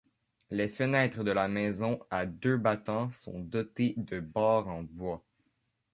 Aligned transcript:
Les 0.49 0.67
fenêtres 0.67 1.23
de 1.23 1.29
la 1.29 1.47
maison 1.47 1.99
à 2.09 2.25
deux 2.25 2.57
battants 2.57 3.11
sont 3.11 3.39
dotées 3.39 3.93
de 3.97 4.19
barres 4.19 4.67
en 4.67 4.81
bois. 4.81 5.23